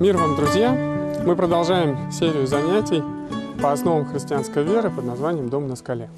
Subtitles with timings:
[0.00, 0.72] Мир вам, друзья!
[1.26, 3.02] Мы продолжаем серию занятий
[3.60, 6.08] по основам христианской веры под названием «Дом на скале».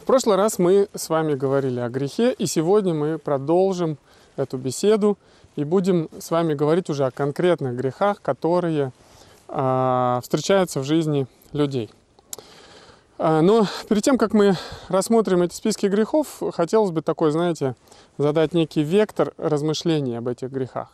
[0.00, 3.98] В прошлый раз мы с вами говорили о грехе, и сегодня мы продолжим
[4.36, 5.18] эту беседу
[5.54, 8.92] и будем с вами говорить уже о конкретных грехах, которые
[9.48, 11.90] э, встречаются в жизни людей.
[13.18, 14.54] А, но перед тем, как мы
[14.88, 17.74] рассмотрим эти списки грехов, хотелось бы такой, знаете,
[18.16, 20.90] задать некий вектор размышлений об этих грехах.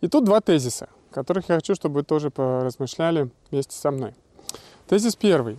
[0.00, 4.14] И тут два тезиса, которых я хочу, чтобы вы тоже поразмышляли вместе со мной.
[4.88, 5.58] Тезис первый,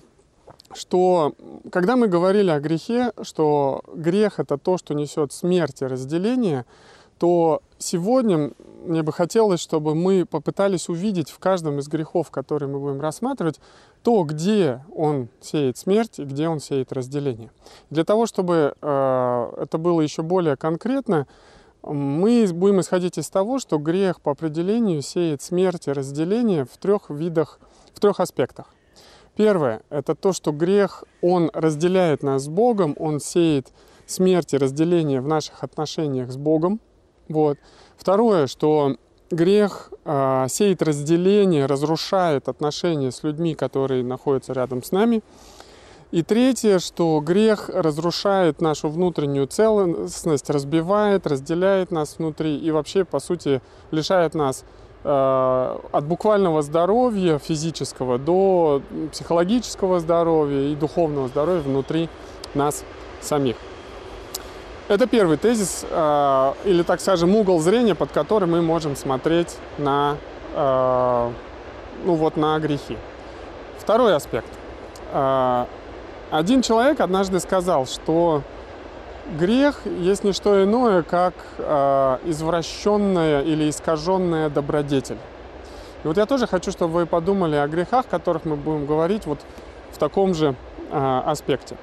[0.73, 1.33] что
[1.71, 6.65] когда мы говорили о грехе, что грех это то, что несет смерть и разделение,
[7.17, 8.51] то сегодня
[8.83, 13.59] мне бы хотелось, чтобы мы попытались увидеть в каждом из грехов, которые мы будем рассматривать,
[14.01, 17.51] то, где он сеет смерть и где он сеет разделение.
[17.91, 21.27] Для того, чтобы э, это было еще более конкретно,
[21.83, 27.09] мы будем исходить из того, что грех по определению сеет смерть и разделение в трех
[27.09, 27.59] видах,
[27.93, 28.67] в трех аспектах.
[29.35, 33.71] Первое– это то, что грех, он разделяет нас с Богом, он сеет
[34.05, 36.79] смерть и разделение в наших отношениях с Богом.
[37.29, 37.57] Вот.
[37.97, 38.97] Второе, что
[39.31, 45.23] грех э, сеет разделение, разрушает отношения с людьми, которые находятся рядом с нами.
[46.11, 53.21] И третье, что грех разрушает нашу внутреннюю целостность, разбивает, разделяет нас внутри и вообще, по
[53.21, 54.65] сути, лишает нас
[55.05, 58.81] э, от буквального здоровья физического до
[59.13, 62.09] психологического здоровья и духовного здоровья внутри
[62.55, 62.83] нас
[63.21, 63.55] самих.
[64.89, 70.17] Это первый тезис, э, или, так скажем, угол зрения, под который мы можем смотреть на,
[70.55, 71.31] э,
[72.03, 72.97] ну вот, на грехи.
[73.79, 74.49] Второй аспект.
[76.31, 78.43] Э, один человек однажды сказал, что
[79.37, 85.17] грех есть не что иное, как э, извращенная или искаженная добродетель.
[86.03, 89.25] И вот я тоже хочу, чтобы вы подумали о грехах, о которых мы будем говорить
[89.25, 89.39] вот
[89.91, 90.55] в таком же
[90.89, 91.75] э, аспекте.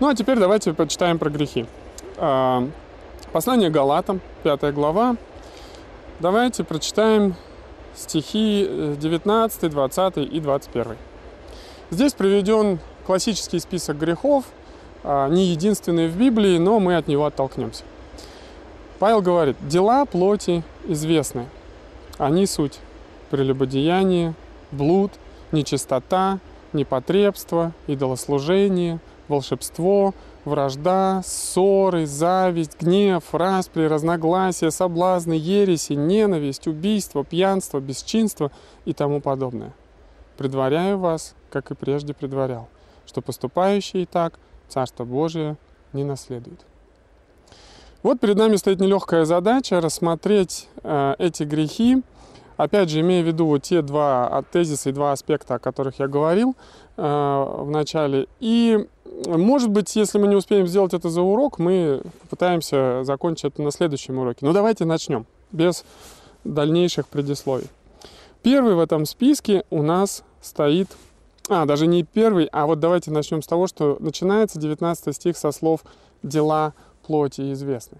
[0.00, 1.66] Ну а теперь давайте почитаем про грехи.
[2.16, 2.66] Э,
[3.32, 5.16] послание Галатам, 5 глава.
[6.18, 7.34] Давайте прочитаем
[7.94, 10.96] стихи 19, 20 и 21.
[11.90, 12.78] Здесь приведен
[13.10, 14.44] классический список грехов,
[15.02, 17.82] а, не единственный в Библии, но мы от него оттолкнемся.
[19.00, 21.48] Павел говорит, дела плоти известны.
[22.18, 22.78] Они суть
[23.30, 24.34] прелюбодеяние,
[24.70, 25.10] блуд,
[25.50, 26.38] нечистота,
[26.72, 38.52] непотребство, идолослужение, волшебство, вражда, ссоры, зависть, гнев, распри, разногласия, соблазны, ереси, ненависть, убийство, пьянство, бесчинство
[38.84, 39.72] и тому подобное.
[40.38, 42.68] Предваряю вас, как и прежде предварял–
[43.10, 44.38] что поступающие так
[44.68, 45.56] Царство Божие
[45.92, 46.60] не наследует.
[48.04, 52.02] Вот перед нами стоит нелегкая задача рассмотреть э, эти грехи,
[52.56, 56.06] опять же, имея в виду вот те два тезиса и два аспекта, о которых я
[56.06, 56.54] говорил
[56.96, 58.28] э, в начале.
[58.38, 58.86] И,
[59.26, 63.72] может быть, если мы не успеем сделать это за урок, мы попытаемся закончить это на
[63.72, 64.46] следующем уроке.
[64.46, 65.84] Но давайте начнем, без
[66.44, 67.66] дальнейших предисловий.
[68.42, 70.88] Первый в этом списке у нас стоит
[71.50, 75.50] а, даже не первый, а вот давайте начнем с того, что начинается 19 стих со
[75.50, 75.80] слов
[76.22, 76.74] «дела
[77.04, 77.98] плоти известны».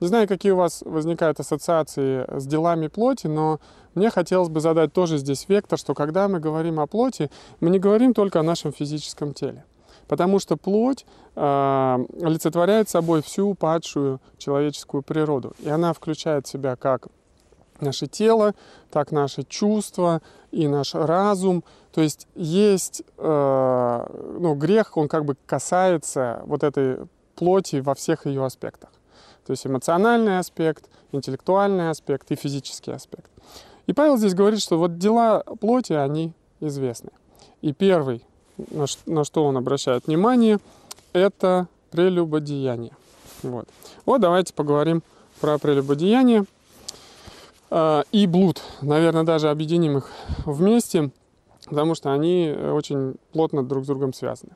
[0.00, 3.60] Не знаю, какие у вас возникают ассоциации с делами плоти, но
[3.94, 7.78] мне хотелось бы задать тоже здесь вектор, что когда мы говорим о плоти, мы не
[7.78, 9.64] говорим только о нашем физическом теле.
[10.06, 15.54] Потому что плоть э, олицетворяет собой всю падшую человеческую природу.
[15.60, 17.06] И она включает в себя как
[17.82, 18.54] наше тело,
[18.90, 21.64] так наши чувства и наш разум.
[21.92, 24.06] То есть есть э,
[24.40, 26.98] ну, грех, он как бы касается вот этой
[27.34, 28.90] плоти во всех ее аспектах.
[29.46, 33.30] То есть эмоциональный аспект, интеллектуальный аспект и физический аспект.
[33.86, 37.10] И Павел здесь говорит, что вот дела плоти, они известны.
[37.60, 38.24] И первый,
[38.70, 38.86] на,
[39.24, 40.58] что он обращает внимание,
[41.12, 42.92] это прелюбодеяние.
[43.42, 43.66] Вот.
[44.06, 45.02] вот давайте поговорим
[45.40, 46.44] про прелюбодеяние.
[47.74, 48.60] А, и блуд.
[48.82, 50.10] Наверное, даже объединим их
[50.44, 51.10] вместе,
[51.64, 54.52] потому что они очень плотно друг с другом связаны.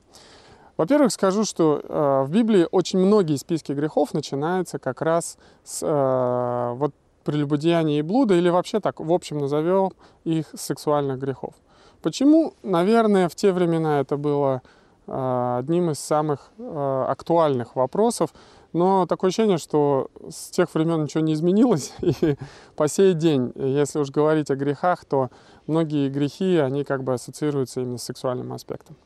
[0.77, 6.75] Во-первых, скажу, что э, в Библии очень многие списки грехов начинаются как раз с э,
[6.77, 6.93] вот
[7.25, 9.93] прелюбодеяния и блуда, или вообще так, в общем, назовем
[10.25, 11.55] их сексуальных грехов.
[12.03, 12.53] Почему?
[12.63, 14.61] Наверное, в те времена это было
[15.07, 18.35] э, одним из самых э, актуальных вопросов,
[18.77, 21.95] но такое ощущение, что с тех времен ничего не изменилось.
[22.03, 22.37] И
[22.77, 25.31] по сей день, если уж говорить о грехах, то
[25.67, 28.97] многие грехи, они как бы ассоциируются именно с сексуальным аспектом.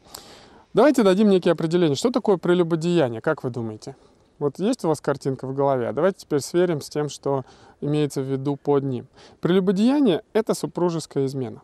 [0.74, 1.94] Давайте дадим некие определения.
[1.94, 3.94] Что такое прелюбодеяние, как вы думаете?
[4.40, 7.44] Вот есть у вас картинка в голове, а давайте теперь сверим с тем, что
[7.80, 9.06] имеется в виду под ним.
[9.40, 11.62] Прелюбодеяние— это супружеская измена.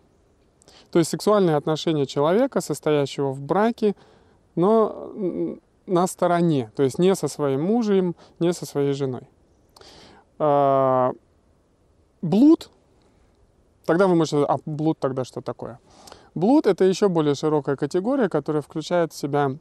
[0.92, 3.96] То есть сексуальные отношения человека, состоящего в браке,
[4.54, 5.10] но
[5.86, 9.28] на стороне, то есть не со своим мужем, не со своей женой.
[10.38, 11.12] А,
[12.22, 12.70] блуд,
[13.84, 15.78] тогда вы можете, а блуд тогда что такое?
[16.34, 19.52] Блуд— это еще более широкая категория, которая включает в себя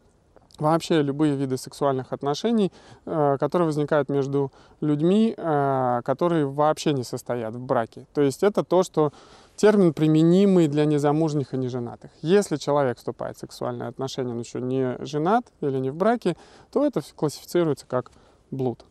[0.59, 2.71] вообще любые виды сексуальных отношений,
[3.05, 4.51] э, которые возникают между
[4.81, 8.07] людьми, э, которые вообще не состоят в браке.
[8.13, 9.11] То есть это то, что
[9.55, 12.11] термин применимый для незамужних и неженатых.
[12.21, 16.35] Если человек вступает в сексуальные отношения, но еще не женат или не в браке,
[16.71, 18.11] то это классифицируется как
[18.51, 18.85] блуд.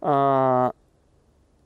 [0.00, 0.72] А,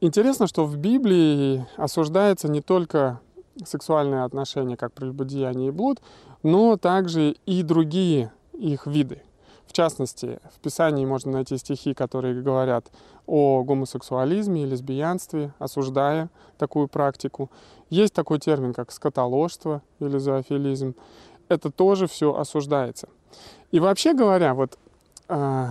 [0.00, 3.20] интересно, что в Библии осуждается не только
[3.64, 6.00] сексуальные отношения, как прелюбодеяние и блуд,
[6.42, 9.22] но также и другие их виды.
[9.74, 12.92] Частности, в Писании можно найти стихи, которые говорят
[13.26, 17.50] о гомосексуализме и лесбиянстве, осуждая такую практику.
[17.90, 20.94] Есть такой термин, как скотоложство или зоофилизм.
[21.48, 23.08] Это тоже все осуждается.
[23.72, 24.78] И вообще говоря, вот
[25.28, 25.66] э,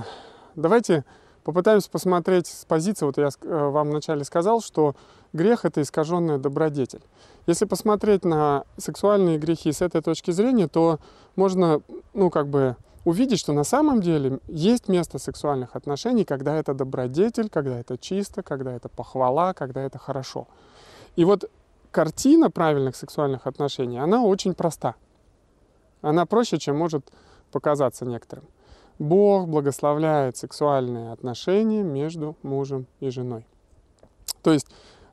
[0.56, 1.06] давайте
[1.46, 4.98] попытаемся посмотреть с позиции, вот я э, вам вначале сказал, что
[5.32, 7.04] грех— это искаженная добродетель.
[7.48, 11.00] Если посмотреть на сексуальные грехи с этой точки зрения, то
[11.38, 11.82] можно,
[12.14, 17.50] ну, как бы увидеть, что на самом деле есть место сексуальных отношений, когда это добродетель,
[17.50, 20.48] когда это чисто, когда это похвала, когда это хорошо.
[21.16, 21.50] И вот
[21.92, 24.96] картина правильных сексуальных отношений, она очень проста.
[26.02, 27.12] Она проще, чем может
[27.52, 28.46] показаться некоторым.
[29.00, 33.46] Бог благословляет сексуальные отношения между мужем и женой.
[34.42, 34.68] То есть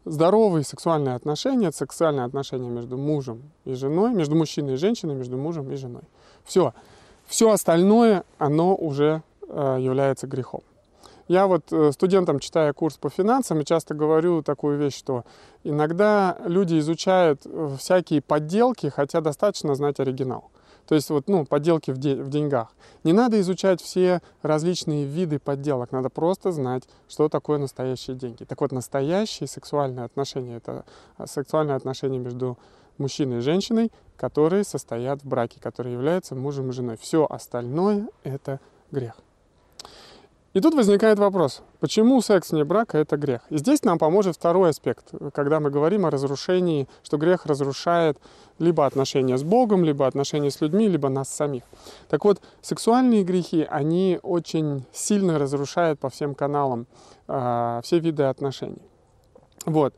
[0.05, 5.71] здоровые сексуальные отношения, сексуальные отношения между мужем и женой, между мужчиной и женщиной, между мужем
[5.71, 6.03] и женой.
[6.45, 6.75] Все.
[7.31, 10.63] Все остальное, оно уже э, является грехом.
[11.29, 15.25] Я вот э, студентам, читая курс по финансам, часто говорю такую вещь, что
[15.63, 20.51] иногда люди изучают э, всякие подделки, хотя достаточно знать оригинал.
[20.89, 22.73] То есть вот, ну, подделки в, де- в деньгах.
[23.05, 28.43] Не надо изучать все различные виды подделок, надо просто знать, что такое настоящие деньги.
[28.43, 30.85] Так вот, настоящие сексуальные отношения— это
[31.17, 32.59] а, сексуальные отношения между
[32.99, 36.99] мужчиной и женщиной, которые состоят в браке, которые являются мужем и женой.
[37.01, 39.15] Все остальное— это грех.
[40.53, 43.41] И тут возникает вопрос, почему секс вне брака– это грех?
[43.49, 48.19] И здесь нам поможет второй аспект, когда мы говорим о разрушении, что грех разрушает
[48.59, 51.63] либо отношения с Богом, либо отношения с людьми, либо нас самих.
[52.11, 56.87] Так вот, сексуальные грехи, они очень сильно разрушают по всем каналам
[57.27, 58.83] э, все виды отношений.
[59.65, 59.95] Вот.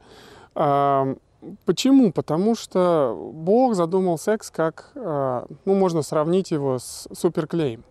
[1.64, 2.12] Почему?
[2.12, 7.84] Потому что Бог задумал секс как, э, ну, можно сравнить его с суперклеем.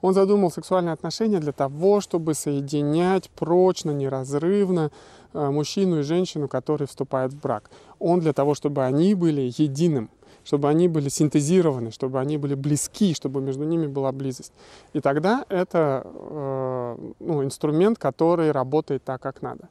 [0.00, 4.90] Он задумал сексуальные отношения для того, чтобы соединять прочно, неразрывно
[5.32, 7.70] э, мужчину и женщину, которые вступают в брак.
[7.98, 10.10] Он для того, чтобы они были единым,
[10.44, 14.52] чтобы они были синтезированы, чтобы они были близки, чтобы между ними была близость.
[14.92, 19.68] И тогда это э, ну, инструмент, который работает так, как надо.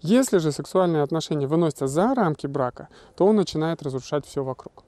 [0.00, 4.84] Если же сексуальные отношения выносятся за рамки брака, то он начинает разрушать все вокруг.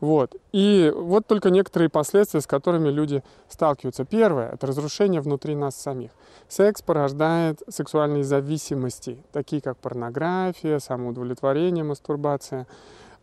[0.00, 0.36] Вот.
[0.52, 4.04] И вот только некоторые последствия, с которыми люди сталкиваются.
[4.04, 6.10] Первое– это разрушение внутри нас самих.
[6.48, 12.66] Секс порождает сексуальные зависимости, такие как порнография, самоудовлетворение, мастурбация.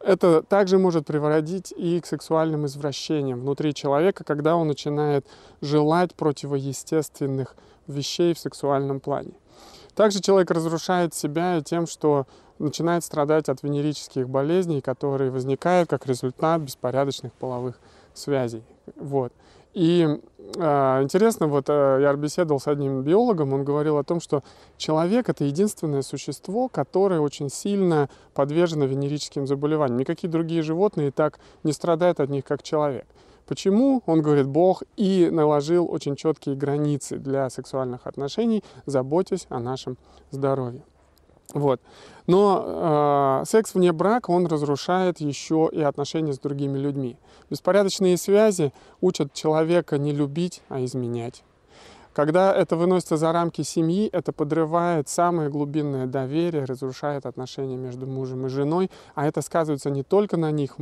[0.04, 5.26] Это также может приводить и к сексуальным извращениям внутри человека, когда он начинает
[5.62, 7.56] желать противоестественных
[7.88, 9.34] вещей в сексуальном плане.
[9.96, 12.26] Также человек разрушает себя тем, что
[12.60, 17.80] начинает страдать от венерических болезней, которые возникают как результат беспорядочных половых
[18.14, 18.64] связей.
[18.96, 19.34] Вот.
[19.74, 20.06] И
[20.58, 24.44] э, интересно, вот э, я беседовал с одним биологом, он говорил о том, что
[24.78, 30.00] человек это единственное существо, которое очень сильно подвержено венерическим заболеваниям.
[30.00, 33.06] Никакие другие животные так не страдают от них, как человек.
[33.48, 34.02] Почему?
[34.06, 39.98] Он говорит, Бог и наложил очень четкие границы для сексуальных отношений, заботясь о нашем
[40.32, 40.84] здоровье.
[41.54, 41.82] Вот.
[42.28, 47.18] Но э, секс вне брака, он разрушает еще и отношения с другими людьми.
[47.50, 51.44] Беспорядочные связи учат человека не любить, а изменять.
[52.14, 58.46] Когда это выносится за рамки семьи, это подрывает самое глубинное доверие, разрушает отношения между мужем
[58.46, 60.76] и женой, а это сказывается не только на них,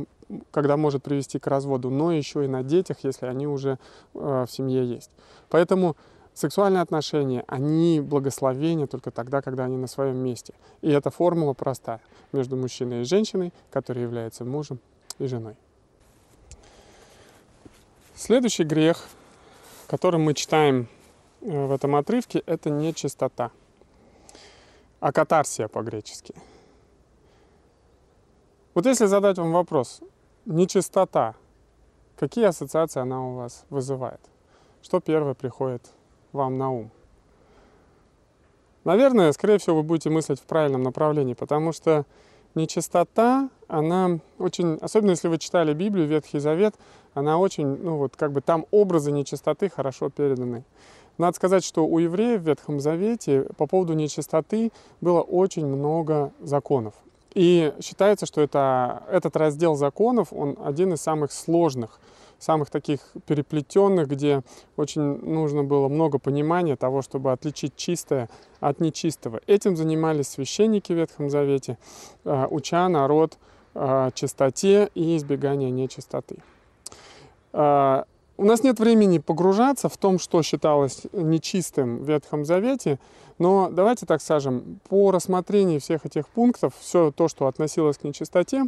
[0.50, 3.78] когда может привести к разводу, но еще и на детях, если они уже
[4.14, 5.10] э, в семье есть.
[5.50, 5.96] Поэтому
[6.40, 10.54] Сексуальные отношения, они благословения только тогда, когда они на своем месте.
[10.80, 12.00] И эта формула проста
[12.32, 14.80] между мужчиной и женщиной, который является мужем
[15.18, 15.54] и женой.
[18.14, 19.06] Следующий грех,
[19.86, 20.88] которым мы читаем
[21.42, 23.50] э, в этом отрывке, это не чистота,
[24.98, 26.34] а катарсия по-гречески.
[28.72, 30.00] Вот если задать вам вопрос,
[30.46, 31.34] нечистота,
[32.16, 34.22] какие ассоциации она у вас вызывает?
[34.80, 35.92] Что первое приходит
[36.32, 36.90] вам на ум?
[38.84, 42.06] Наверное, скорее всего, вы будете мыслить в правильном направлении, потому что
[42.54, 46.74] нечистота, она очень, особенно если вы читали Библию, Ветхий Завет,
[47.14, 50.64] она очень, ну вот как бы там образы нечистоты хорошо переданы.
[51.18, 54.72] Надо сказать, что у евреев в Ветхом Завете по поводу нечистоты
[55.02, 56.94] было очень много законов.
[57.34, 62.00] И считается, что это, этот раздел законов, он один из самых сложных
[62.42, 64.42] самых таких переплетенных, где
[64.76, 68.28] очень нужно было много понимания того, чтобы отличить чистое
[68.60, 69.40] от нечистого.
[69.46, 71.78] Этим занимались священники в Ветхом Завете,
[72.24, 73.38] а, уча народ
[73.74, 76.38] а, чистоте и избеганию нечистоты.
[77.52, 78.04] А,
[78.36, 82.98] у нас нет времени погружаться в том, что считалось нечистым в Ветхом Завете,
[83.38, 88.64] но давайте так скажем, по рассмотрению всех этих пунктов, все то, что относилось к нечистоте,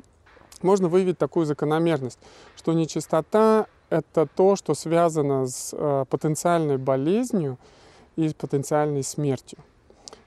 [0.61, 2.19] можно выявить такую закономерность,
[2.57, 7.59] что нечистота— это то, что связано с э, потенциальной болезнью
[8.17, 9.59] и с потенциальной смертью.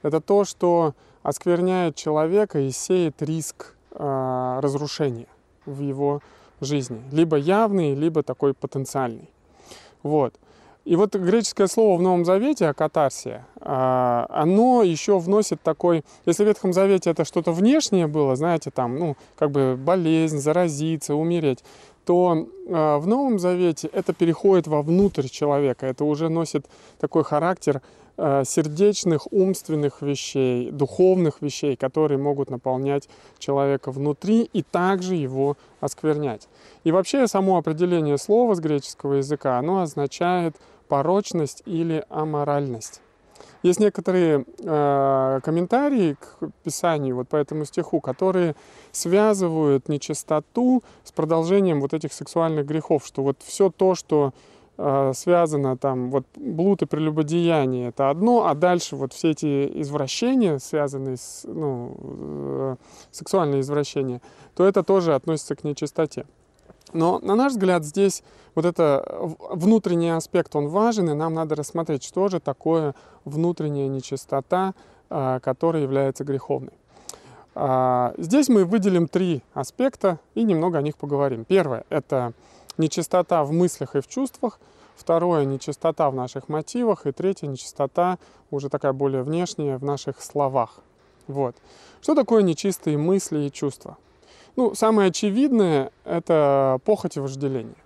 [0.02, 5.26] Это то, что оскверняет человека и сеет риск э, разрушения
[5.64, 6.20] в его
[6.60, 7.02] жизни.
[7.12, 9.30] Либо явный, либо такой потенциальный.
[10.02, 10.34] Вот.
[10.84, 16.72] И вот греческое слово в Новом Завете, акатарсия, оно еще вносит такой, если в Ветхом
[16.72, 21.64] Завете это что-то внешнее было, знаете, там, ну, как бы болезнь, заразиться, умереть,
[22.06, 26.66] то а, в Новом Завете это переходит вовнутрь человека, это уже носит
[27.00, 27.82] такой характер
[28.16, 33.08] а, сердечных, умственных вещей, духовных вещей, которые могут наполнять
[33.38, 36.48] человека внутри и также его осквернять.
[36.84, 40.54] И вообще само определение слова с греческого языка, оно означает
[40.88, 43.00] порочность или аморальность.
[43.66, 48.54] Есть некоторые э, комментарии к Писанию, вот по этому стиху, которые
[48.92, 54.32] связывают нечистоту с продолжением вот этих сексуальных грехов, что вот все то, что
[54.78, 60.58] э, связано там, вот блуд и прелюбодеяние, это одно, а дальше вот все эти извращения,
[60.58, 62.76] связанные с, ну, э,
[63.10, 64.22] сексуальные извращения,
[64.54, 66.24] то это тоже относится к нечистоте.
[66.96, 68.22] Но, на наш взгляд, здесь
[68.54, 69.04] вот это
[69.50, 74.74] внутренний аспект, он важен, и нам надо рассмотреть, что же такое внутренняя нечистота,
[75.10, 76.72] а, которая является греховной.
[77.54, 81.44] А, здесь мы выделим три аспекта и немного о них поговорим.
[81.44, 82.32] Первое– это
[82.78, 84.58] нечистота в мыслях и в чувствах.
[84.96, 87.06] Второе– нечистота в наших мотивах.
[87.06, 88.18] И третье– нечистота,
[88.50, 90.80] уже такая более внешняя, в наших словах.
[91.26, 91.56] Вот.
[92.00, 93.98] Что такое нечистые мысли и чувства?
[94.56, 97.76] Ну, самое очевидное– это похоть и вожделение.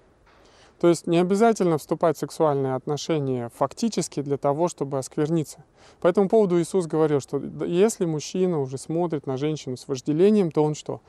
[0.80, 5.64] То есть не обязательно вступать в сексуальные отношения фактически для того, чтобы оскверниться.
[6.00, 10.62] По этому поводу Иисус говорил, что если мужчина уже смотрит на женщину с вожделением, то
[10.62, 11.00] он что?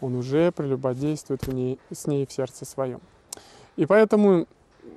[0.00, 3.00] Он уже прелюбодействует в ней, с ней в сердце своем.
[3.76, 4.46] И поэтому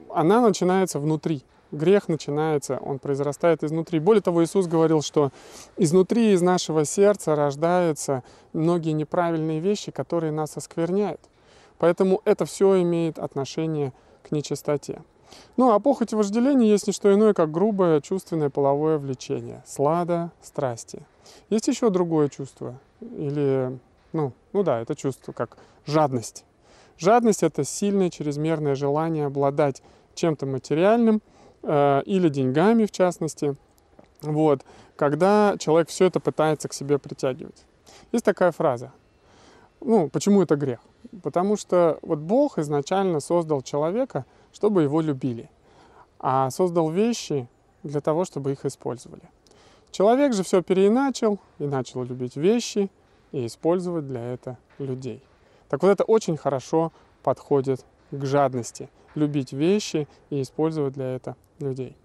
[0.09, 3.99] она начинается внутри грех начинается, он произрастает изнутри.
[3.99, 5.31] Более того, Иисус говорил, что
[5.75, 11.19] изнутри, из нашего сердца рождаются многие неправильные вещи, которые нас оскверняют.
[11.79, 15.01] Поэтому это все имеет отношение к нечистоте.
[15.57, 20.31] Ну а похоть и вожделение есть не что иное, как грубое чувственное половое влечение, слада,
[20.41, 21.01] страсти.
[21.49, 23.79] Есть еще другое чувство, или,
[24.13, 26.45] ну, ну да, это чувство как жадность.
[26.99, 29.81] Жадность— это сильное чрезмерное желание обладать
[30.13, 31.21] чем-то материальным–
[31.63, 33.55] или деньгами в частности,
[34.21, 34.63] вот,
[34.95, 37.65] когда человек все это пытается к себе притягивать.
[38.11, 38.91] Есть такая фраза.
[39.81, 40.79] Ну, почему это грех?
[41.21, 45.49] Потому что вот Бог изначально создал человека, чтобы его любили,
[46.19, 47.47] а создал вещи
[47.83, 49.23] для того, чтобы их использовали.
[49.91, 52.89] Человек же все переиначил и начал любить вещи
[53.31, 55.23] и использовать для этого людей.
[55.69, 56.91] Так вот это очень хорошо
[57.23, 58.89] подходит к жадности.
[59.15, 61.95] Любить вещи и использовать для этого людей.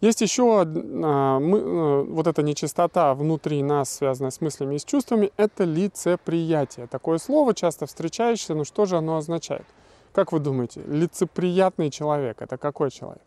[0.00, 4.84] Есть еще а, мы, а, вот эта нечистота внутри нас, связанная с мыслями и с
[4.84, 6.86] чувствами, это лицеприятие.
[6.86, 9.66] Такое слово часто встречающееся, но что же оно означает?
[10.12, 13.22] Как вы думаете, лицеприятный человек, это какой человек?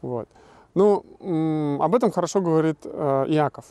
[0.00, 0.28] Вот.
[0.74, 3.64] Ну, об этом хорошо говорит э, Иаков.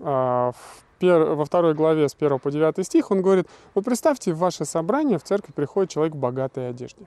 [0.00, 0.52] Э,
[1.00, 5.18] во второй главе с 1 по 9 стих он говорит, вот представьте, в ваше собрание
[5.18, 7.04] в церковь приходит человек в богатой одежде.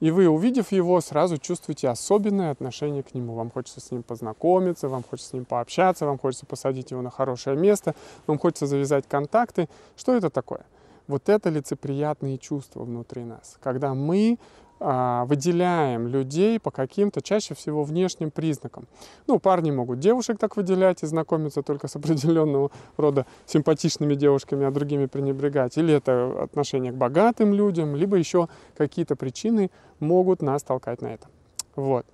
[0.00, 3.34] И вы, увидев его, сразу чувствуете особенное отношение к нему.
[3.34, 7.10] Вам хочется с ним познакомиться, вам хочется с ним пообщаться, вам хочется посадить его на
[7.10, 7.94] хорошее место,
[8.26, 9.68] вам хочется завязать контакты.
[9.96, 10.64] Что это такое?
[11.06, 14.38] Вот это лицеприятные чувства внутри нас, когда мы
[14.80, 18.88] выделяем людей по каким-то чаще всего внешним признакам.
[19.26, 24.70] Ну, парни могут девушек так выделять и знакомиться только с определенного рода симпатичными девушками, а
[24.70, 25.76] другими пренебрегать.
[25.76, 31.28] Или это отношение к богатым людям, либо еще какие-то причины могут нас толкать на это.
[31.76, 32.06] Вот.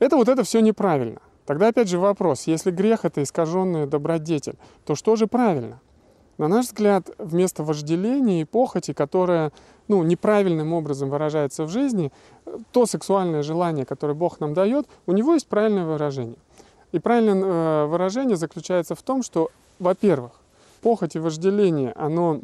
[0.00, 1.20] Это вот это все неправильно.
[1.46, 5.80] Тогда опять же вопрос, если грех это искаженный добродетель, то что же правильно?
[6.38, 9.52] На наш взгляд, вместо вожделения и похоти, которая
[9.88, 12.12] ну, неправильным образом выражается в жизни,
[12.72, 16.36] то сексуальное желание, которое Бог нам дает, у него есть правильное выражение.
[16.92, 20.32] И правильное э, выражение заключается в том, что, во-первых,
[20.82, 22.40] похоть и вожделение, оно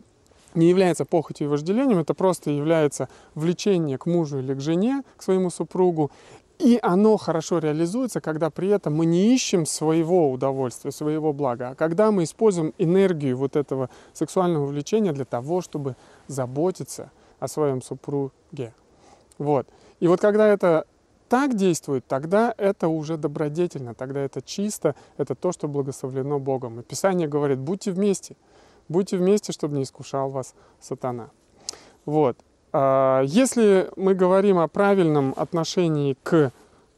[0.54, 5.22] не является похотью и вожделением, это просто является влечение к мужу или к жене, к
[5.22, 6.10] своему супругу,
[6.58, 11.74] и оно хорошо реализуется, когда при этом мы не ищем своего удовольствия, своего блага, а
[11.74, 15.94] когда мы используем энергию вот этого сексуального влечения для того, чтобы
[16.26, 18.72] заботиться о своем супруге.
[19.38, 19.66] Вот.
[20.00, 20.86] И вот когда это
[21.28, 26.80] так действует, тогда это уже добродетельно, тогда это чисто, это то, что благословлено Богом.
[26.80, 28.36] И Писание говорит, будьте вместе,
[28.88, 31.30] будьте вместе, чтобы не искушал вас сатана.
[32.06, 32.36] Вот.
[32.72, 36.52] А, если мы говорим о правильном отношении к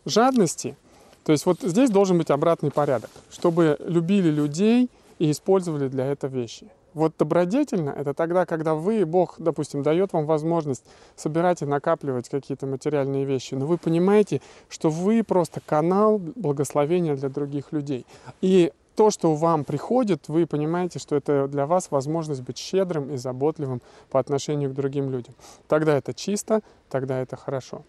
[0.05, 0.77] жадности,
[1.25, 6.31] то есть вот здесь должен быть обратный порядок, чтобы любили людей и использовали для этого
[6.31, 6.71] вещи.
[6.95, 10.85] Вот добродетельно это тогда, когда вы, Бог, допустим, дает вам возможность
[11.17, 17.29] собирать и накапливать какие-то материальные вещи, но вы понимаете, что вы просто канал благословения для
[17.29, 18.07] других людей.
[18.41, 23.17] И то, что вам приходит, вы понимаете, что это для вас возможность быть щедрым и
[23.17, 23.81] заботливым
[24.11, 25.35] по отношению к другим людям.
[25.69, 27.85] Тогда это чисто, тогда это хорошо.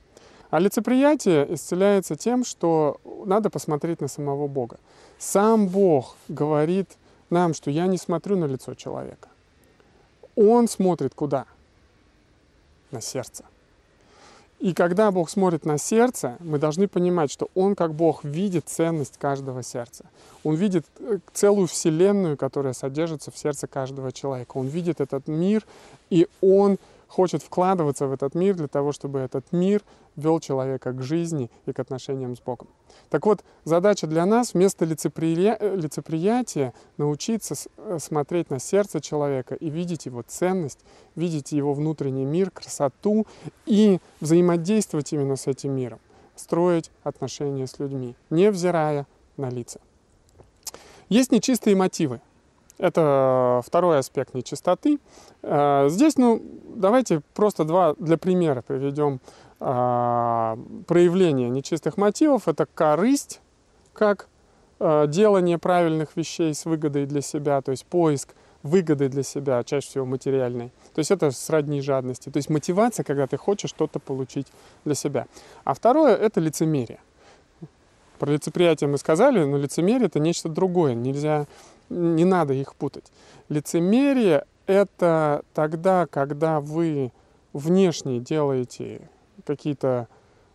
[0.52, 4.78] А лицеприятие исцеляется тем, что надо посмотреть на самого Бога.
[5.18, 6.88] Сам Бог говорит
[7.32, 9.30] нам, что я не смотрю на лицо человека.
[10.36, 11.46] Он смотрит куда?
[12.92, 13.46] На сердце.
[14.62, 19.18] И когда Бог смотрит на сердце, мы должны понимать, что Он, как Бог, видит ценность
[19.18, 20.06] каждого сердца.
[20.44, 24.52] Он видит э, целую вселенную, которая содержится в сердце каждого человека.
[24.58, 25.66] Он видит этот мир,
[26.12, 26.78] и Он
[27.12, 29.84] хочет вкладываться в этот мир для того, чтобы этот мир
[30.16, 32.70] вел человека к жизни и к отношениям с Богом.
[33.10, 35.58] Так вот, задача для нас вместо лицеприя...
[35.60, 40.80] Лицеприятия научиться э, смотреть на сердце человека и видеть его ценность,
[41.16, 43.28] видеть его внутренний мир, красоту
[43.66, 46.00] и взаимодействовать именно с этим миром,
[46.36, 49.82] строить отношения с людьми, невзирая на лица.
[51.10, 52.22] Есть нечистые мотивы.
[52.82, 55.00] Это второй аспект нечистоты.
[55.44, 56.42] Э, здесь, ну,
[56.76, 59.22] давайте просто два для примера приведем
[59.60, 62.48] а, проявления нечистых мотивов.
[62.48, 63.40] Это корысть,
[63.94, 64.28] как
[64.80, 69.88] э, делание правильных вещей с выгодой для себя, то есть поиск выгоды для себя, чаще
[69.88, 70.70] всего материальной.
[70.96, 72.30] То есть это сродни жадности.
[72.30, 74.48] То есть мотивация, когда ты хочешь что-то получить
[74.86, 75.28] для себя.
[75.64, 77.00] А второе— это лицемерие.
[78.18, 80.96] Про лицеприятие мы сказали, но лицемерие— это нечто другое.
[80.96, 81.46] Нельзя
[81.92, 83.12] не надо их путать.
[83.50, 87.12] Лицемерие— это тогда, когда вы
[87.54, 89.10] внешне делаете
[89.46, 90.08] какие-то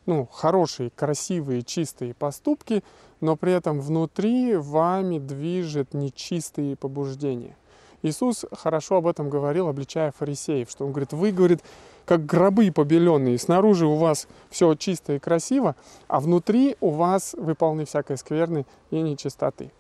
[0.07, 2.83] ну, хорошие, красивые, чистые поступки,
[3.20, 7.57] но при этом внутри вами движет нечистые побуждения.
[8.03, 11.61] Иисус хорошо об этом говорил, обличая фарисеев, что он говорит, вы, говорит,
[12.05, 15.75] как гробы побеленные, снаружи у вас все чисто и красиво,
[16.07, 19.72] а внутри у вас вы полны всякой скверны и нечистоты.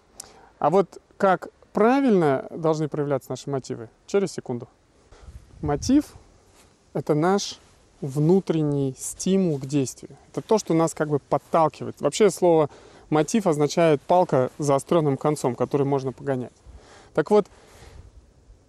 [0.58, 3.88] А вот как правильно должны проявляться наши мотивы?
[4.06, 4.68] Через секунду.
[5.62, 6.14] Мотив—
[6.92, 7.58] это наш
[8.00, 10.16] внутренний стимул к действию.
[10.30, 12.00] Это то, что нас как бы подталкивает.
[12.00, 12.68] Вообще слово
[13.08, 16.52] мотив означает палка с заостренным концом, который можно погонять.
[17.14, 17.46] Так вот,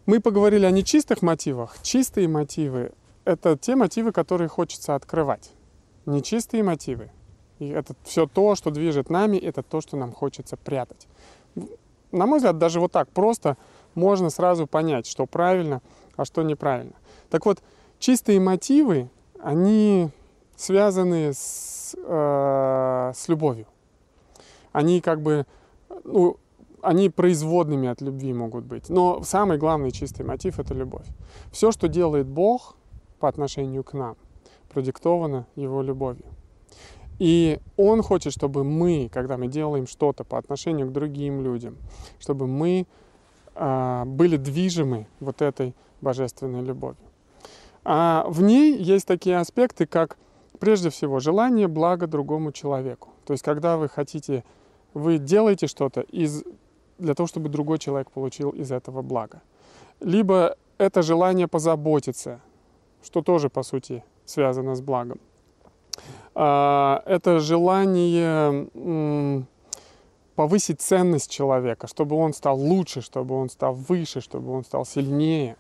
[0.06, 1.78] мы поговорили о нечистых мотивах.
[1.82, 2.92] Чистые мотивы—
[3.26, 5.52] это те мотивы, которые хочется открывать.
[6.06, 7.12] Нечистые мотивы—
[7.60, 11.08] это все то, что движет нами, это то, что нам хочется прятать
[12.12, 13.58] на мой взгляд, даже вот так просто
[13.96, 15.82] можно сразу понять, что правильно,
[16.16, 16.94] а что неправильно.
[17.30, 17.62] Так вот,
[18.00, 20.10] чистые мотивы, они
[20.56, 23.68] связаны с, э, с любовью.
[24.72, 25.46] Они как бы,
[26.04, 26.38] ну,
[26.82, 28.90] они производными от любви могут быть.
[28.90, 31.06] Но самый главный чистый мотив— это любовь.
[31.52, 32.76] Все, что делает Бог
[33.20, 34.16] по отношению к нам,
[34.70, 36.26] продиктовано Его любовью.
[37.20, 41.78] И он хочет, чтобы мы, когда мы делаем что-то по отношению к другим людям,
[42.20, 42.86] чтобы мы
[43.56, 46.98] а, были движимы вот этой божественной любовью.
[47.84, 50.18] А в ней есть такие аспекты, как
[50.60, 53.10] прежде всего желание блага другому человеку.
[53.26, 54.44] То есть, когда вы хотите,
[54.94, 56.44] вы делаете что-то из,
[57.00, 59.42] для того, чтобы другой человек получил из этого блага.
[60.00, 62.42] Либо это желание позаботиться,
[63.02, 65.20] что тоже, по сути, связано с благом.
[66.36, 68.68] А, это желание
[70.36, 75.58] повысить ценность человека, чтобы он стал лучше, чтобы он стал выше, чтобы он стал сильнее.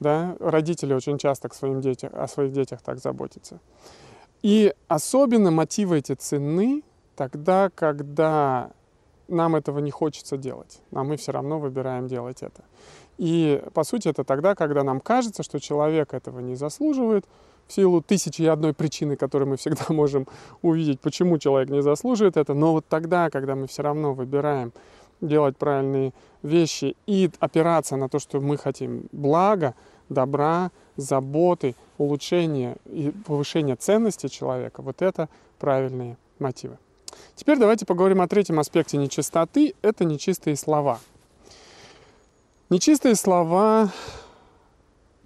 [0.00, 0.36] Да?
[0.38, 3.58] Родители очень часто к своим детям, о своих детях так заботятся.
[4.42, 6.82] И особенно мотивы эти ценны
[7.16, 8.70] тогда, когда
[9.28, 12.64] нам этого не хочется делать, а мы все равно выбираем делать это.
[13.18, 17.26] И по сути это тогда, когда нам кажется, что человек этого не заслуживает,
[17.68, 20.26] в силу тысячи и одной причины, которые мы всегда можем
[20.62, 24.72] увидеть, почему человек не заслуживает это, но вот тогда, когда мы все равно выбираем
[25.20, 29.74] делать правильные вещи и опираться на то, что мы хотим блага,
[30.08, 35.28] добра, заботы, улучшения и повышения ценности человека, вот это
[35.58, 36.78] правильные мотивы.
[37.34, 39.74] Теперь давайте поговорим о третьем аспекте нечистоты.
[39.82, 41.00] Это нечистые слова.
[42.70, 43.90] Нечистые слова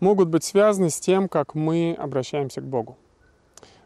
[0.03, 2.99] могут быть связаны с тем, как мы обращаемся к Богу.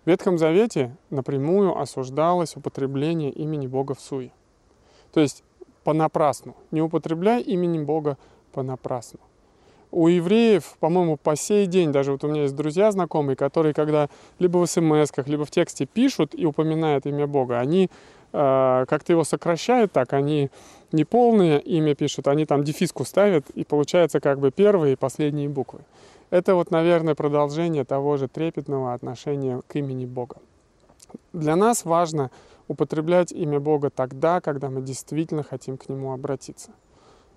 [0.05, 4.33] В Ветхом Завете напрямую осуждалось употребление имени Бога в суе.
[5.13, 5.45] То есть
[5.85, 6.57] понапрасну.
[6.71, 8.17] Не употребляй имени Бога
[8.53, 9.21] понапрасну.
[9.91, 14.09] У евреев, по-моему, по сей день, даже вот у меня есть друзья знакомые, которые когда
[14.39, 17.91] либо в смс либо в тексте пишут и упоминают имя Бога, они
[18.33, 20.51] э, как-то его сокращают так, они
[20.97, 25.49] не полное имя пишут, они там дефиску ставят, и получается как бы первые и последние
[25.49, 25.81] буквы.
[26.31, 30.37] Это вот, наверное, продолжение того же трепетного отношения к имени Бога.
[31.33, 32.31] Для нас важно
[32.67, 36.71] употреблять имя Бога тогда, когда мы действительно хотим к Нему обратиться.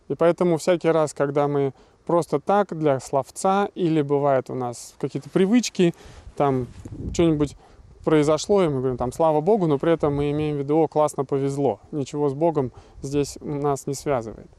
[0.07, 1.73] И поэтому всякий раз, когда мы
[2.07, 5.93] просто так для словца, или бывает у нас какие-то привычки,
[6.35, 6.65] там
[7.13, 7.55] что-нибудь
[8.03, 10.87] произошло, и мы говорим там «Слава Богу», но при этом мы имеем в виду «О,
[10.87, 11.79] классно повезло».
[11.91, 14.49] Ничего с Богом здесь нас не связывает.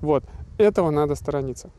[0.00, 0.24] Вот.
[0.58, 1.70] Этого надо сторониться.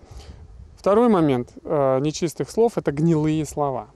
[0.75, 3.87] Второй момент э, нечистых слов– это гнилые слова.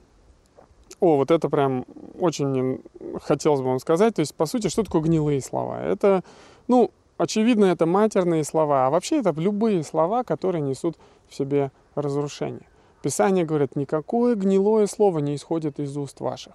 [1.00, 1.84] О, вот это прям
[2.18, 2.80] очень мне
[3.22, 4.14] хотелось бы вам сказать.
[4.14, 5.82] То есть, по сути, что такое гнилые слова?
[5.82, 6.22] Это,
[6.68, 10.96] ну, очевидно, это матерные слова, а вообще это любые слова, которые несут
[11.28, 12.66] в себе разрушение.
[13.02, 16.52] Писание говорит, никакое гнилое слово не исходит из уст ваших.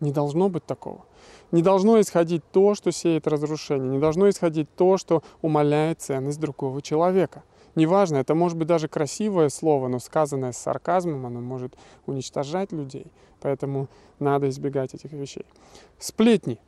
[0.00, 1.04] Не должно быть такого.
[1.52, 3.90] Не должно исходить то, что сеет разрушение.
[3.90, 7.42] Не должно исходить то, что умаляет ценность другого человека.
[7.74, 13.06] Неважно, это может быть даже красивое слово, но сказанное с сарказмом, оно может уничтожать людей.
[13.40, 15.46] Поэтому надо избегать этих вещей.
[15.98, 16.58] Сплетни.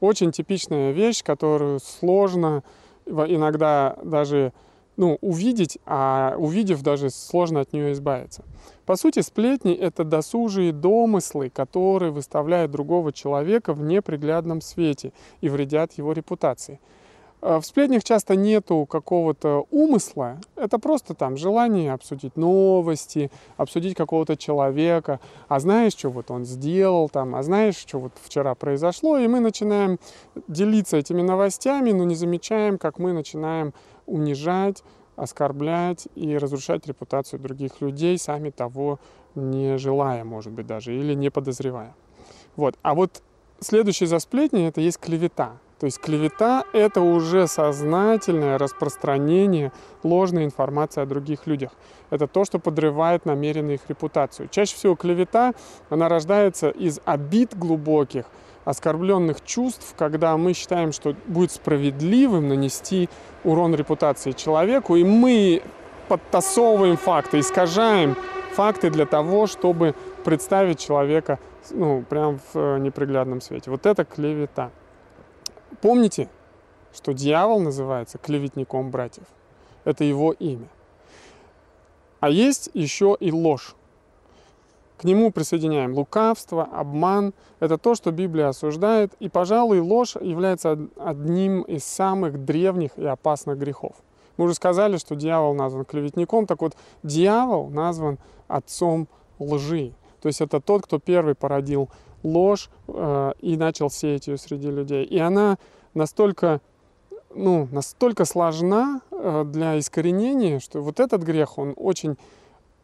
[0.00, 2.64] Очень типичная вещь, которую сложно
[3.06, 4.52] иногда даже
[4.96, 8.44] ну, увидеть, а увидев даже сложно от нее избавиться.
[8.86, 15.92] По сути, сплетни— это досужие домыслы, которые выставляют другого человека в неприглядном свете и вредят
[15.94, 16.78] его репутации.
[17.42, 24.36] А в сплетнях часто нету какого-то умысла, это просто там желание обсудить новости, обсудить какого-то
[24.36, 29.28] человека, а знаешь, что вот он сделал там, а знаешь, что вот вчера произошло, и
[29.28, 29.98] мы начинаем
[30.48, 33.74] делиться этими новостями, но не замечаем, как мы начинаем
[34.06, 34.82] унижать,
[35.16, 38.98] оскорблять и разрушать репутацию других людей, сами того
[39.34, 41.94] не желая, может быть, даже, или не подозревая.
[42.56, 42.76] Вот.
[42.82, 43.22] А вот
[43.60, 45.58] следующий за сплетни это есть клевета.
[45.78, 51.72] То есть клевета— это уже сознательное распространение ложной информации о других людях.
[52.08, 54.48] Это то, что подрывает намеренно их репутацию.
[54.50, 55.52] Чаще всего клевета,
[55.90, 58.24] она рождается из обид глубоких,
[58.66, 63.08] оскорбленных чувств, когда мы считаем, что будет справедливым нанести
[63.44, 65.62] урон репутации человеку, и мы
[66.08, 68.16] подтасовываем факты, искажаем
[68.52, 71.38] факты для того, чтобы представить человека
[71.70, 73.70] ну, прям в э, неприглядном свете.
[73.70, 74.70] Вот это клевета.
[75.80, 76.28] Помните,
[76.92, 79.26] что дьявол называется клеветником братьев.
[79.84, 80.68] Это его имя.
[82.18, 83.76] А есть еще и ложь.
[84.98, 87.34] К нему присоединяем лукавство, обман.
[87.60, 89.12] Это то, что Библия осуждает.
[89.20, 93.96] И, пожалуй, ложь является одним из самых древних и опасных грехов.
[94.36, 96.46] Мы уже сказали, что дьявол назван клеветником.
[96.46, 99.92] Так вот, дьявол назван отцом лжи.
[100.20, 101.90] То есть это тот, кто первый породил
[102.22, 105.04] ложь э, и начал сеять ее среди людей.
[105.04, 105.58] И она
[105.94, 106.60] настолько,
[107.34, 112.16] ну, настолько сложна э, для искоренения, что вот этот грех, он очень,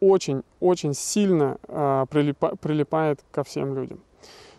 [0.09, 3.99] очень, очень сильно э, прилипа, прилипает ко всем людям.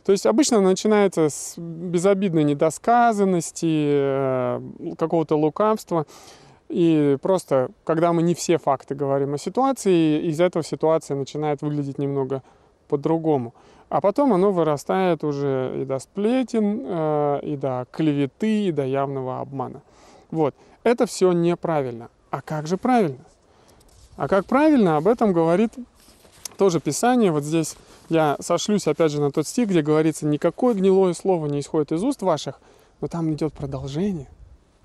[0.04, 4.60] То есть обычно начинается с безобидной недосказанности, э,
[4.98, 6.06] какого-то лукавства.
[6.68, 11.98] И просто, когда мы не все факты говорим о ситуации, из этого ситуация начинает выглядеть
[11.98, 12.42] немного
[12.88, 13.54] по-другому.
[13.88, 19.40] А потом оно вырастает уже и до сплетен, э, и до клеветы, и до явного
[19.40, 19.82] обмана.
[20.30, 20.54] Вот.
[20.82, 22.08] Это все неправильно.
[22.30, 23.24] А как же правильно?
[24.16, 25.72] А как правильно, об этом говорит
[26.56, 27.32] тоже Писание.
[27.32, 27.76] Вот здесь
[28.08, 32.02] Я сошлюсь опять же на тот стих, где говорится, никакое гнилое слово не исходит из
[32.02, 32.60] уст ваших,
[33.00, 34.28] но там идет продолжение.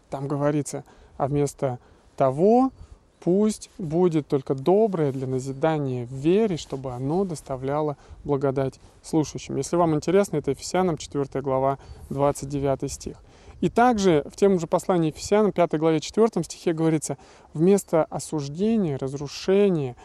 [0.10, 0.84] Там говорится,
[1.18, 1.80] а вместо
[2.16, 2.72] того
[3.20, 9.58] пусть будет только доброе для назидания в вере, чтобы оно доставляло благодать слушающим.
[9.58, 11.78] Если вам интересно, это Ефесянам 4 глава
[12.10, 13.18] 29 стих.
[13.62, 17.18] И также в тем же послании Ефесянам 5 главе 4 стихе говорится,
[17.54, 19.96] вместо осуждения, разрушения,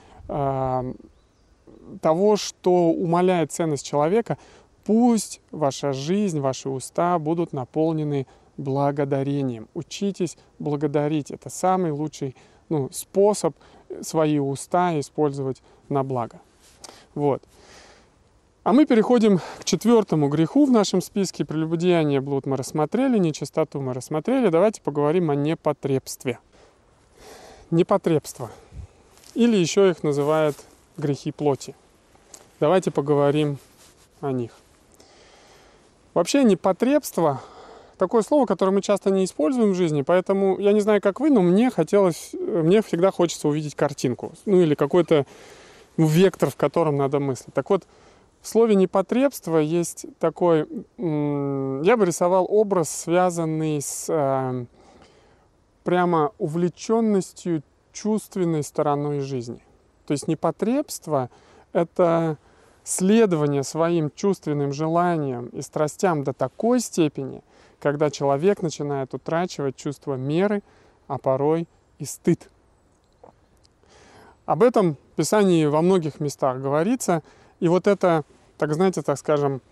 [2.00, 4.38] того, что умаляет ценность человека,
[4.84, 9.68] пусть ваша жизнь, ваши уста будут наполнены благодарением.
[9.74, 11.30] Учитесь благодарить.
[11.30, 12.36] Это самый лучший
[12.68, 13.54] ну, способ
[14.00, 16.40] свои уста использовать на благо.
[17.14, 17.42] Вот.
[18.64, 21.44] А мы переходим к четвертому греху в нашем списке.
[21.44, 24.48] Прелюбодеяние, блуд мы рассмотрели, нечистоту мы рассмотрели.
[24.48, 26.38] Давайте поговорим о непотребстве.
[27.70, 28.50] Непотребство.
[29.34, 30.56] Или еще их называют
[30.96, 31.74] грехи плоти.
[32.58, 33.58] Давайте поговорим
[34.22, 34.52] о них.
[36.14, 37.42] Вообще непотребство
[37.98, 41.28] такое слово, которое мы часто не используем в жизни, поэтому я не знаю, как вы,
[41.28, 45.26] но мне хотелось, мне всегда хочется увидеть картинку, ну или какой-то
[45.98, 47.52] вектор, в котором надо мыслить.
[47.52, 47.84] Так вот,
[48.44, 54.66] в слове непотребство есть такой, я бы рисовал образ, связанный с э,
[55.82, 57.62] прямо увлеченностью
[57.94, 59.62] чувственной стороной жизни.
[60.06, 61.30] То есть непотребство—
[61.72, 62.36] это
[62.82, 67.42] следование своим чувственным желаниям и страстям до такой степени,
[67.80, 70.62] когда человек начинает утрачивать чувство меры,
[71.06, 71.66] а порой
[71.98, 72.50] и стыд.
[74.44, 77.22] Об этом в Писании во многих местах говорится.
[77.64, 78.24] И вот это,
[78.58, 79.62] так знаете, так скажем,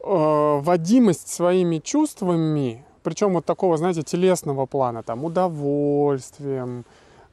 [0.00, 6.84] э, водимость своими чувствами, причем вот такого, знаете, телесного плана, там, удовольствием,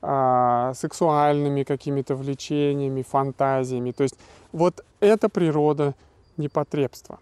[0.04, 3.90] а, сексуальными какими-то влечениями, фантазиями.
[3.90, 4.16] То есть
[4.52, 5.96] вот это природа
[6.38, 7.18] непотребства.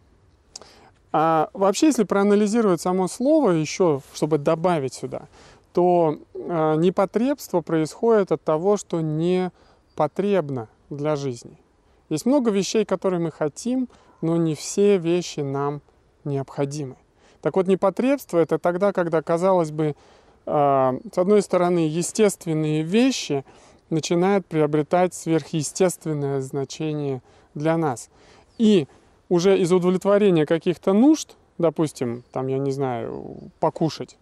[1.13, 5.29] А вообще, если проанализировать само слово еще, чтобы добавить сюда,
[5.71, 9.51] то э, непотребство происходит от того, что не
[9.95, 11.57] потребно для жизни.
[12.09, 13.89] Есть много вещей, которые мы хотим,
[14.21, 15.81] но не все вещи нам
[16.23, 16.95] необходимы.
[17.41, 19.95] Так вот, непотребство— это тогда, когда, казалось бы,
[20.45, 23.45] а, с одной стороны, естественные вещи
[23.89, 27.21] начинают приобретать сверхъестественное значение
[27.53, 28.09] для нас.
[28.57, 28.87] И
[29.29, 34.17] уже из удовлетворения каких-то нужд, допустим, там, я не знаю, покушать,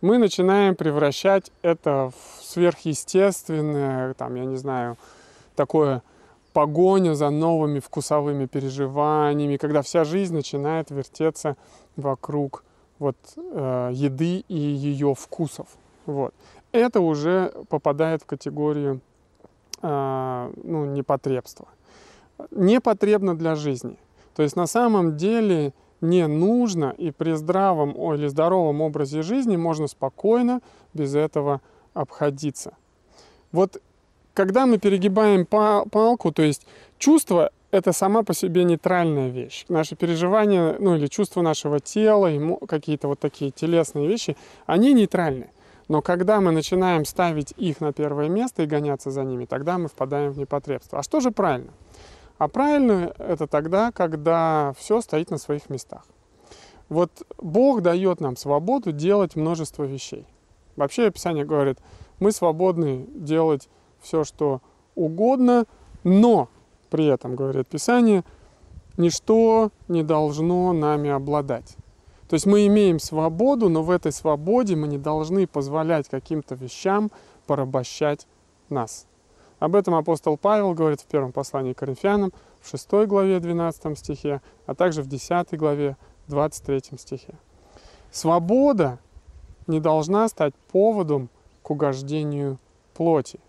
[0.00, 4.96] мы начинаем превращать это в сверхъестественное, там, я не знаю,
[5.56, 6.02] такое
[6.52, 11.56] погоня за новыми вкусовыми переживаниями, когда вся жизнь начинает вертеться
[11.96, 12.64] вокруг
[12.98, 15.68] вот, э, еды и ее вкусов.
[16.06, 16.34] Вот.
[16.72, 19.00] Это уже попадает в категорию
[19.82, 21.68] э, ну, непотребства.
[22.50, 23.96] Непотребно для жизни.
[24.34, 29.86] То есть на самом деле не нужно, и при здравом или здоровом образе жизни можно
[29.86, 30.60] спокойно
[30.94, 31.60] без этого
[31.92, 32.74] обходиться.
[33.52, 33.82] Вот
[34.40, 39.66] когда мы перегибаем палку, то есть чувство это сама по себе нейтральная вещь.
[39.68, 42.30] Наши переживания, ну или чувства нашего тела,
[42.66, 45.50] какие-то вот такие телесные вещи, они нейтральны.
[45.88, 49.88] Но когда мы начинаем ставить их на первое место и гоняться за ними, тогда мы
[49.88, 51.00] впадаем в непотребство.
[51.00, 51.74] А что же правильно?
[52.38, 56.06] А правильно это тогда, когда все стоит на своих местах.
[56.88, 60.26] Вот Бог дает нам свободу делать множество вещей.
[60.76, 61.76] Вообще Писание говорит,
[62.20, 63.68] мы свободны делать
[64.00, 64.60] все, что
[64.94, 65.66] угодно,
[66.04, 66.48] но
[66.90, 68.24] при этом, говорит Писание,
[68.96, 71.76] ничто не должно нами обладать.
[72.28, 77.10] То есть мы имеем свободу, но в этой свободе мы не должны позволять каким-то вещам
[77.46, 78.26] порабощать
[78.68, 79.06] нас.
[79.58, 84.40] Об этом апостол Павел говорит в первом послании к Коринфянам, в 6 главе 12 стихе,
[84.66, 85.96] а также в 10 главе
[86.28, 87.34] 23 стихе.
[88.12, 88.98] Свобода
[89.66, 91.28] не должна стать поводом
[91.62, 92.58] к угождению
[92.94, 93.40] плоти.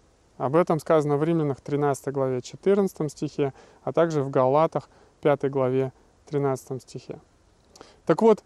[0.41, 4.89] Об этом сказано в Римлянах 13 главе 14 стихе, а также в Галатах
[5.21, 5.93] 5 главе
[6.31, 7.19] 13 стихе.
[8.07, 8.43] Так вот,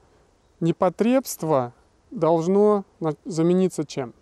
[0.60, 1.72] непотребство
[2.12, 2.84] должно
[3.24, 4.14] замениться чем?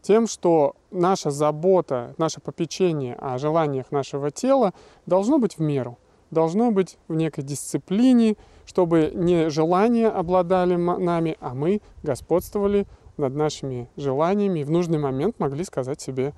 [0.00, 4.72] Тем, что наша забота, наше попечение о желаниях нашего тела
[5.04, 5.98] должно быть в меру,
[6.30, 12.86] должно быть в некой дисциплине, чтобы не желания обладали нами, а мы господствовали
[13.18, 16.32] над нашими желаниями и в нужный момент могли сказать себе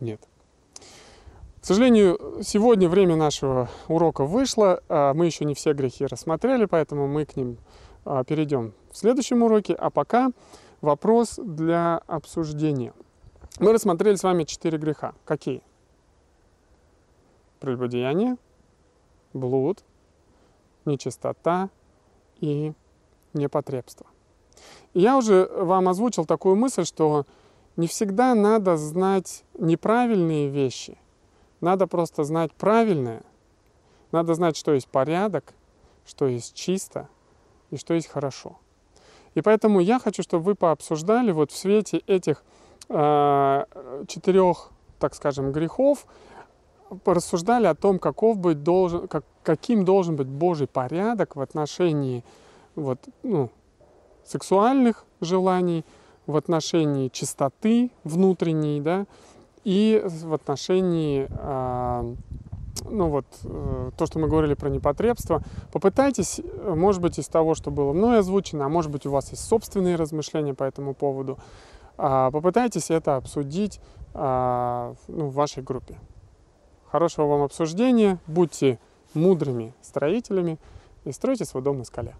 [0.00, 0.20] нет.
[1.60, 4.82] К сожалению, сегодня время нашего урока вышло.
[4.88, 7.58] А мы еще не все грехи рассмотрели, поэтому мы к ним
[8.04, 9.74] а, перейдем в следующем уроке.
[9.74, 10.30] А пока
[10.80, 12.94] вопрос для обсуждения.
[13.58, 15.12] Мы рассмотрели с вами четыре греха.
[15.26, 15.62] Какие?
[17.58, 18.36] Прелюбодеяние,
[19.34, 19.84] блуд,
[20.86, 21.68] нечистота
[22.40, 22.72] и
[23.34, 24.06] непотребство.
[24.94, 27.26] Я уже вам озвучил такую мысль, что
[27.80, 30.98] не всегда надо знать неправильные вещи.
[31.62, 33.22] Надо просто знать правильное.
[34.12, 35.54] Надо знать, что есть порядок,
[36.04, 37.08] что есть чисто
[37.70, 38.58] и что есть хорошо.
[39.34, 42.44] И поэтому я хочу, чтобы вы пообсуждали вот в свете этих
[42.90, 43.64] э,
[44.08, 46.06] четырех, так скажем, грехов,
[47.02, 52.24] порассуждали о том, каков быть должен, как, каким должен быть Божий порядок в отношении
[52.74, 53.48] вот, ну,
[54.22, 55.86] сексуальных желаний,
[56.26, 59.06] в отношении чистоты внутренней, да,
[59.64, 62.14] и в отношении, э,
[62.84, 65.42] ну вот, э, то, что мы говорили про непотребство.
[65.72, 69.44] Попытайтесь, может быть, из того, что было мной озвучено, а может быть, у вас есть
[69.44, 71.38] собственные размышления по этому поводу,
[71.98, 73.80] э, попытайтесь это обсудить
[74.14, 75.98] э, ну, в вашей группе.
[76.90, 78.78] Хорошего вам обсуждения, будьте
[79.14, 80.58] мудрыми строителями
[81.04, 82.16] и стройте свой дом на скале.